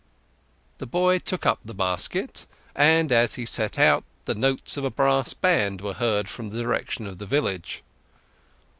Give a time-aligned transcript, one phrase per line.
[0.79, 4.89] The boy took up the basket, and as he set out the notes of a
[4.89, 7.83] brass band were heard from the direction of the village.